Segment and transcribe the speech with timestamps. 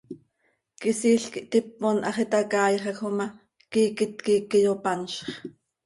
[0.81, 3.27] Quisiil quih tipon, hax itacaaixaj oo ma,
[3.71, 5.15] quiiquet quih íiqui yopanzx.